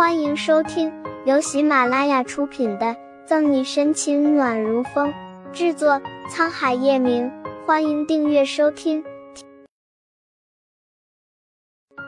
[0.00, 0.90] 欢迎收听
[1.26, 2.86] 由喜马拉雅出品的
[3.26, 5.12] 《赠你深情暖如风》，
[5.52, 7.30] 制作沧海夜明。
[7.66, 9.04] 欢迎订阅收听。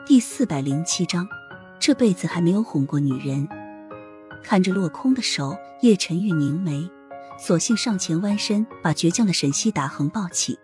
[0.07, 1.27] 第四百零七章，
[1.79, 3.47] 这辈子还没有哄过女人。
[4.43, 6.89] 看着落空的手，叶晨玉凝眉，
[7.37, 10.57] 索性上前弯身，把倔强的沈西打横抱起。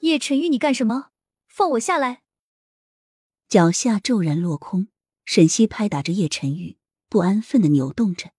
[0.00, 1.10] 叶晨玉，你干什么？
[1.46, 2.22] 放我下来！
[3.48, 4.88] 脚下骤然落空。
[5.24, 6.76] 沈西拍打着叶晨玉，
[7.08, 8.32] 不安分的扭动着。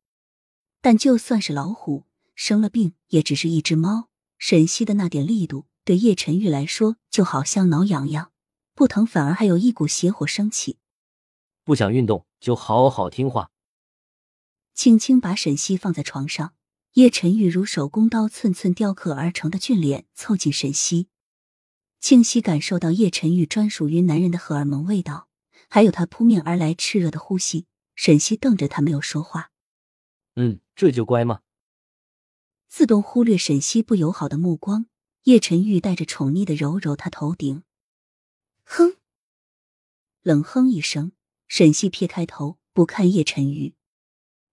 [0.82, 4.10] 但就算是老虎生了病，也只是一只猫。
[4.38, 8.32] 沈西的那点力度，对叶晨玉来说就好像挠痒痒，
[8.76, 10.78] 不疼反而还有一股邪火升起。
[11.64, 13.52] 不想运动，就好好听话。
[14.74, 16.54] 轻轻把沈西放在床上，
[16.96, 21.08] 叶晨玉如手工刀，寸寸雕刻而成的俊脸凑近沈西，
[22.02, 25.30] 清晰感受到叶晨玉专属于男人的荷尔蒙味道。
[25.74, 29.50] 还有他扑面而来炽热的呼吸，沈西瞪着他没有说话。
[30.36, 31.42] 嗯，这就乖吗？
[32.70, 34.86] 自动忽略沈西不友好的目光，
[35.24, 37.64] 叶晨玉带着宠溺的揉揉他头顶。
[38.66, 38.98] 哼，
[40.22, 41.14] 冷哼一声，
[41.48, 43.74] 沈西撇开头不看叶晨玉，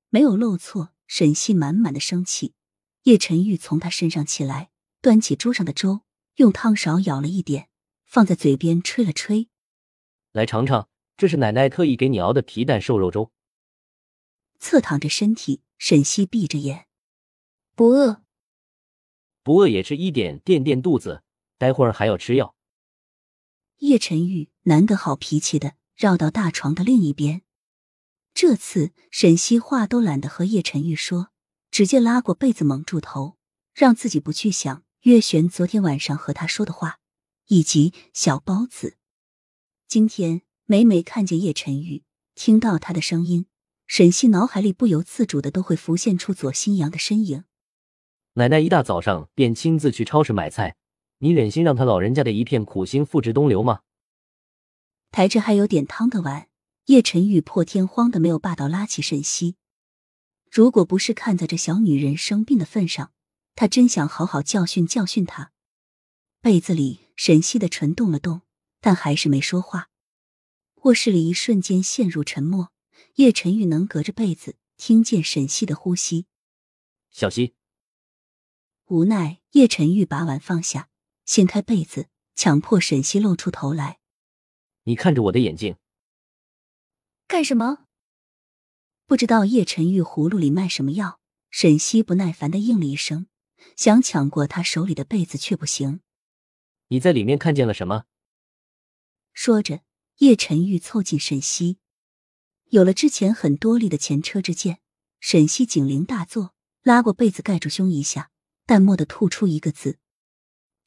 [0.08, 0.94] 没有漏错。
[1.06, 2.54] 沈西满满的生气。
[3.02, 4.70] 叶晨玉从他身上起来，
[5.02, 6.00] 端起桌上的粥，
[6.36, 7.68] 用汤勺舀了一点，
[8.06, 9.50] 放在嘴边吹了吹，
[10.32, 10.88] 来尝尝。
[11.20, 13.30] 这是奶奶特意给你熬的皮蛋瘦肉粥。
[14.58, 16.86] 侧躺着身体，沈西闭着眼，
[17.76, 18.22] 不饿，
[19.42, 21.22] 不饿也吃一点垫垫肚子，
[21.58, 22.56] 待会儿还要吃药。
[23.80, 27.42] 叶晨玉难得好脾气的绕到大床的另一边，
[28.32, 31.28] 这次沈西话都懒得和叶晨玉说，
[31.70, 33.36] 直接拉过被子蒙住头，
[33.74, 36.98] 让自己不去想月璇昨天晚上和他说的话，
[37.48, 38.96] 以及小包子
[39.86, 40.40] 今天。
[40.70, 42.04] 每每看见叶晨玉，
[42.36, 43.46] 听到他的声音，
[43.88, 47.42] 沈西脑海里不由自主的都会浮现出左新阳的身影。
[48.34, 50.76] 奶奶一大早上便亲自去超市买菜，
[51.18, 53.80] 你忍心让他老人家的一片苦心付之东流吗？
[55.10, 56.46] 抬着还有点汤的碗，
[56.86, 59.56] 叶晨玉破天荒的没有霸道拉起沈西。
[60.48, 63.10] 如果不是看在这小女人生病的份上，
[63.56, 65.50] 他真想好好教训教训她。
[66.40, 68.42] 被子里，沈西的唇动了动，
[68.80, 69.88] 但还是没说话。
[70.84, 72.72] 卧室里一瞬间陷入沉默，
[73.16, 76.24] 叶晨玉能隔着被子听见沈西的呼吸。
[77.10, 77.54] 小心，
[78.86, 80.88] 无奈叶晨玉把碗放下，
[81.26, 83.98] 掀开被子，强迫沈西露出头来。
[84.84, 85.76] 你看着我的眼睛，
[87.26, 87.84] 干什么？
[89.04, 91.20] 不知道叶晨玉葫芦里卖什么药。
[91.50, 93.26] 沈西不耐烦的应了一声，
[93.76, 96.00] 想抢过他手里的被子，却不行。
[96.88, 98.04] 你在里面看见了什么？
[99.34, 99.82] 说着。
[100.20, 101.78] 叶晨玉凑近沈西，
[102.66, 104.78] 有了之前很多例的前车之鉴，
[105.18, 108.30] 沈西警铃大作，拉过被子盖住胸一下，
[108.66, 109.98] 淡漠的吐出一个字：“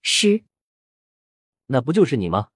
[0.03, 0.43] 诗。”
[1.65, 2.49] 那不就是你吗？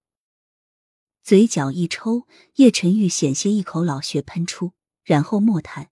[1.24, 2.28] 嘴角一抽，
[2.58, 4.74] 叶晨玉险些一口老血喷出，
[5.04, 5.90] 然后默叹：“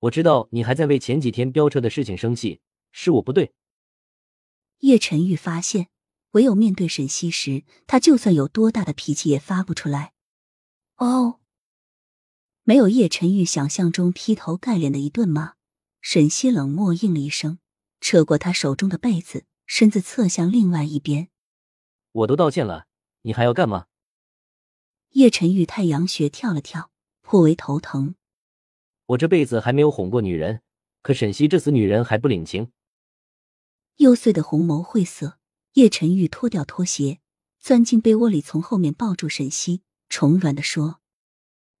[0.00, 3.54] 我知道你还在为前几天飙车的事情生气，是我不对。”
[4.82, 5.91] 叶晨玉发现。
[6.32, 10.12] 唯有面对沈西时，他就算有多大的脾气也发不出来。
[10.96, 11.40] 哦，
[12.64, 15.54] 没有叶晨玉想象中劈头盖脸的一顿骂。
[16.00, 17.58] 沈西冷漠应了一声，
[18.00, 21.28] 扯过他手中的被子，身子侧向另外一边。
[22.10, 22.86] 我都道歉了，
[23.22, 23.86] 你还要干嘛？
[25.10, 28.16] 叶晨玉太阳穴跳了跳，颇为头疼。
[29.06, 30.62] 我这辈子还没有哄过女人，
[31.02, 32.72] 可沈西这死女人还不领情。
[33.96, 35.38] 又碎的红眸晦涩。
[35.74, 37.20] 叶晨玉脱掉拖鞋，
[37.58, 41.00] 钻进被窝里，从后面抱住沈西，宠软的说：“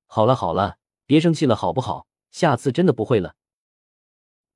[0.06, 2.06] 好了好了，别生气了，好不好？
[2.30, 3.36] 下次真的不会了。”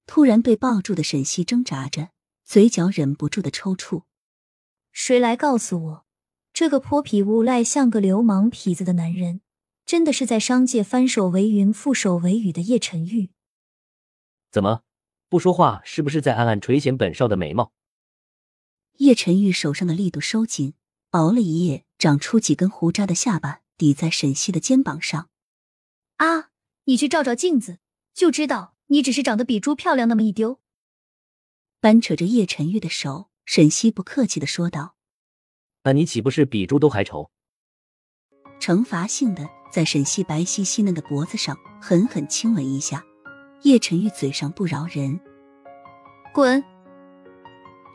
[0.06, 2.10] 突然被抱住的沈西挣扎着，
[2.44, 4.04] 嘴角忍不住的抽搐。
[4.90, 6.06] 谁来告诉我，
[6.54, 9.42] 这个泼皮无赖像个流氓痞子的男人，
[9.84, 13.30] 真的是在商界翻手为云覆手为雨的叶晨玉？
[14.50, 14.80] 怎么
[15.28, 15.82] 不说话？
[15.84, 17.72] 是不是在暗暗垂涎本少的美貌？
[18.98, 20.74] 叶晨玉手上的力度收紧，
[21.10, 25.28] 熬了一夜长出几根胡渣的下巴抵在沈西的肩膀上。
[26.16, 26.50] 啊！
[26.84, 27.78] 你去照照镜子，
[28.14, 30.60] 就知道你只是长得比猪漂亮那么一丢。
[31.80, 34.94] 扳扯着叶晨玉的手，沈西不客气的说道
[35.82, 37.30] ：“那你岂不是比猪都还丑？”
[38.60, 43.04] 惩罚性的在沈西白皙细嫩的脖子上狠狠亲吻一下。
[43.62, 45.18] 叶晨玉嘴上不饶人
[46.32, 46.62] ：“滚！”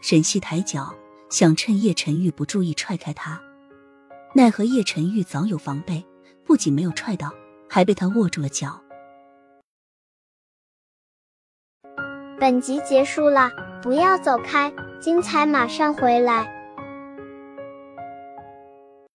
[0.01, 0.93] 沈西抬脚
[1.29, 3.39] 想趁叶晨玉不注意踹开他。
[4.33, 6.03] 奈何叶晨玉早有防备
[6.45, 7.31] 不仅没有踹到
[7.69, 8.81] 还被他握住了脚。
[12.39, 13.51] 本集结束了
[13.83, 16.60] 不要走开精彩马上回来。